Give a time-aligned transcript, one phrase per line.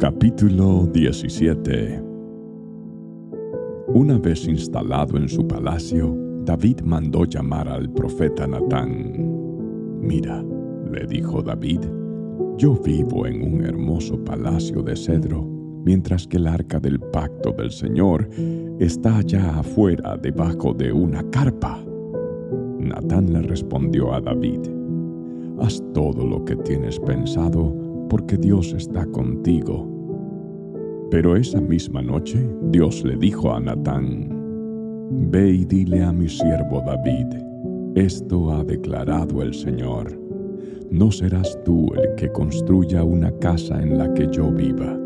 [0.00, 2.02] Capítulo 17
[3.88, 9.12] Una vez instalado en su palacio, David mandó llamar al profeta Natán.
[10.00, 10.42] Mira,
[10.90, 11.80] le dijo David,
[12.56, 15.44] yo vivo en un hermoso palacio de cedro,
[15.84, 18.26] mientras que el arca del pacto del Señor
[18.78, 21.78] está allá afuera debajo de una carpa.
[22.78, 24.60] Natán le respondió a David,
[25.60, 27.76] haz todo lo que tienes pensado,
[28.08, 29.89] porque Dios está contigo.
[31.10, 34.28] Pero esa misma noche Dios le dijo a Natán,
[35.30, 37.26] Ve y dile a mi siervo David,
[37.96, 40.16] esto ha declarado el Señor,
[40.90, 44.96] no serás tú el que construya una casa en la que yo viva.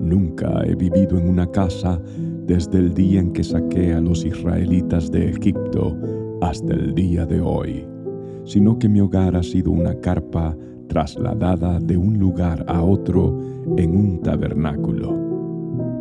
[0.00, 2.00] Nunca he vivido en una casa
[2.46, 5.96] desde el día en que saqué a los israelitas de Egipto
[6.42, 7.84] hasta el día de hoy,
[8.44, 10.56] sino que mi hogar ha sido una carpa
[10.88, 13.38] trasladada de un lugar a otro
[13.76, 15.19] en un tabernáculo.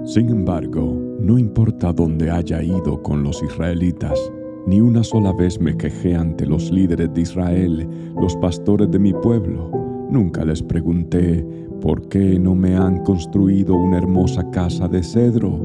[0.06, 4.18] Sin embargo, no importa dónde haya ido con los israelitas,
[4.66, 7.88] ni una sola vez me quejé ante los líderes de Israel,
[8.20, 9.70] los pastores de mi pueblo.
[10.10, 11.46] Nunca les pregunté,
[11.82, 15.60] ¿por qué no me han construido una hermosa casa de cedro?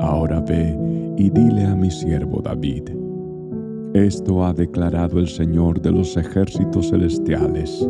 [0.00, 0.78] Ahora ve
[1.16, 2.90] y dile a mi siervo David,
[3.94, 7.88] esto ha declarado el Señor de los ejércitos celestiales.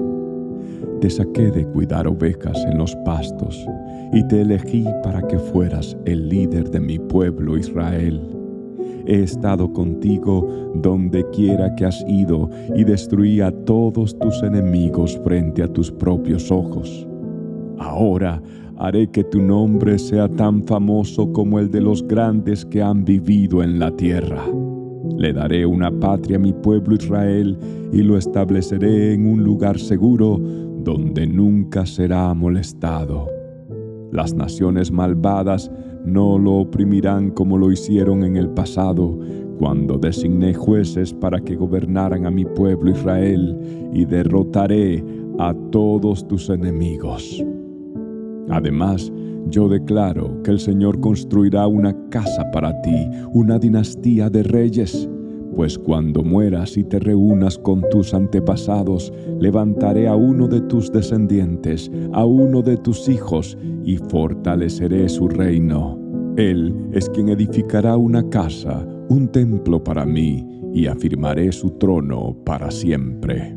[1.01, 3.67] Te saqué de cuidar ovejas en los pastos
[4.13, 8.21] y te elegí para que fueras el líder de mi pueblo Israel.
[9.07, 15.63] He estado contigo donde quiera que has ido y destruí a todos tus enemigos frente
[15.63, 17.07] a tus propios ojos.
[17.79, 18.43] Ahora
[18.79, 23.63] haré que tu nombre sea tan famoso como el de los grandes que han vivido
[23.63, 24.45] en la tierra.
[25.17, 27.57] Le daré una patria a mi pueblo Israel
[27.93, 30.41] y lo estableceré en un lugar seguro
[30.87, 33.29] donde nunca será molestado.
[34.12, 35.69] Las naciones malvadas
[36.05, 39.19] no lo oprimirán como lo hicieron en el pasado,
[39.59, 43.58] cuando designé jueces para que gobernaran a mi pueblo Israel,
[43.92, 45.05] y derrotaré
[45.41, 47.45] a todos tus enemigos.
[48.48, 49.13] Además,
[49.48, 55.08] yo declaro que el Señor construirá una casa para ti, una dinastía de reyes,
[55.56, 61.90] pues cuando mueras y te reúnas con tus antepasados, levantaré a uno de tus descendientes,
[62.12, 65.98] a uno de tus hijos, y fortaleceré su reino.
[66.36, 72.70] Él es quien edificará una casa, un templo para mí, y afirmaré su trono para
[72.70, 73.56] siempre.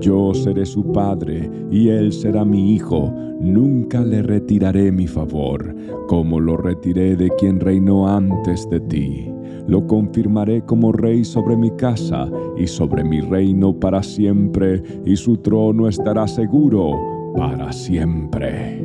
[0.00, 3.12] Yo seré su padre y él será mi hijo.
[3.40, 5.74] Nunca le retiraré mi favor,
[6.08, 9.32] como lo retiré de quien reinó antes de ti.
[9.66, 15.36] Lo confirmaré como rey sobre mi casa y sobre mi reino para siempre, y su
[15.36, 16.92] trono estará seguro
[17.36, 18.84] para siempre.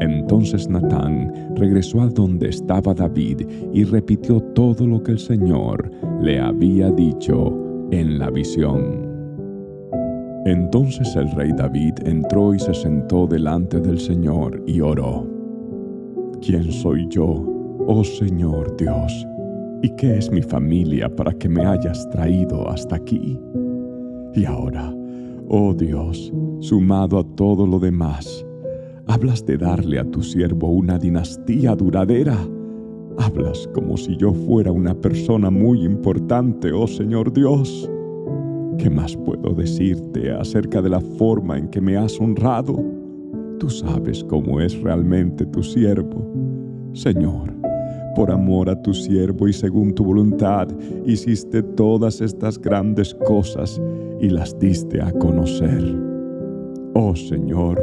[0.00, 3.42] Entonces Natán regresó a donde estaba David
[3.72, 7.52] y repitió todo lo que el Señor le había dicho
[7.90, 9.03] en la visión.
[10.44, 15.26] Entonces el rey David entró y se sentó delante del Señor y oró.
[16.42, 17.42] ¿Quién soy yo,
[17.86, 19.26] oh Señor Dios?
[19.82, 23.40] ¿Y qué es mi familia para que me hayas traído hasta aquí?
[24.34, 24.94] Y ahora,
[25.48, 26.30] oh Dios,
[26.60, 28.44] sumado a todo lo demás,
[29.06, 32.36] hablas de darle a tu siervo una dinastía duradera.
[33.16, 37.90] Hablas como si yo fuera una persona muy importante, oh Señor Dios.
[38.84, 42.84] ¿Qué más puedo decirte acerca de la forma en que me has honrado?
[43.58, 46.30] Tú sabes cómo es realmente tu siervo.
[46.92, 47.50] Señor,
[48.14, 50.68] por amor a tu siervo y según tu voluntad,
[51.06, 53.80] hiciste todas estas grandes cosas
[54.20, 55.82] y las diste a conocer.
[56.92, 57.80] Oh Señor,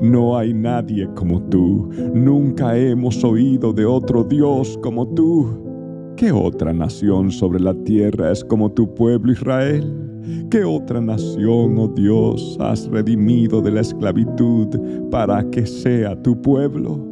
[0.00, 6.14] no hay nadie como tú, nunca hemos oído de otro Dios como tú.
[6.16, 10.07] ¿Qué otra nación sobre la tierra es como tu pueblo Israel?
[10.50, 14.68] ¿Qué otra nación, oh Dios, has redimido de la esclavitud
[15.10, 17.08] para que sea tu pueblo?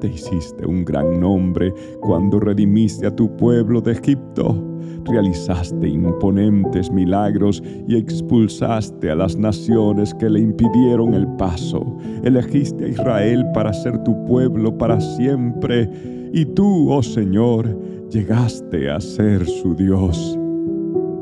[0.00, 4.56] Te hiciste un gran nombre cuando redimiste a tu pueblo de Egipto.
[5.04, 11.98] Realizaste imponentes milagros y expulsaste a las naciones que le impidieron el paso.
[12.24, 15.90] Elegiste a Israel para ser tu pueblo para siempre.
[16.32, 17.78] Y tú, oh Señor,
[18.10, 20.39] llegaste a ser su Dios.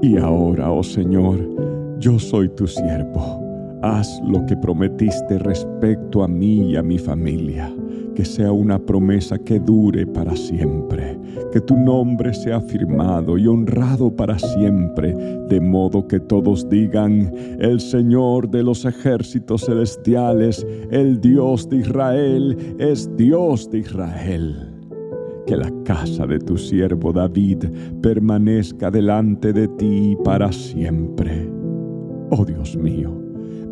[0.00, 1.40] Y ahora, oh Señor,
[1.98, 3.42] yo soy tu siervo.
[3.82, 7.72] Haz lo que prometiste respecto a mí y a mi familia,
[8.14, 11.18] que sea una promesa que dure para siempre,
[11.52, 15.14] que tu nombre sea firmado y honrado para siempre,
[15.48, 22.76] de modo que todos digan, el Señor de los ejércitos celestiales, el Dios de Israel,
[22.78, 24.77] es Dios de Israel.
[25.48, 27.64] Que la casa de tu siervo David
[28.02, 31.50] permanezca delante de ti para siempre.
[32.28, 33.18] Oh Dios mío,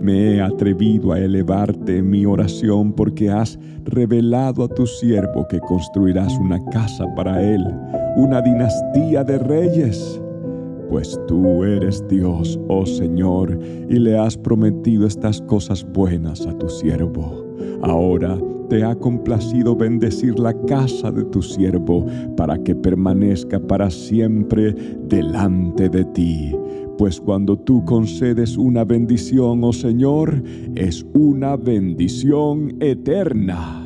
[0.00, 5.60] me he atrevido a elevarte en mi oración porque has revelado a tu siervo que
[5.60, 7.62] construirás una casa para él,
[8.16, 10.18] una dinastía de reyes.
[10.88, 13.58] Pues tú eres Dios, oh Señor,
[13.90, 17.44] y le has prometido estas cosas buenas a tu siervo.
[17.82, 18.38] Ahora
[18.68, 24.74] te ha complacido bendecir la casa de tu siervo para que permanezca para siempre
[25.08, 26.56] delante de ti
[26.98, 30.42] pues cuando tú concedes una bendición, oh Señor,
[30.74, 33.85] es una bendición eterna.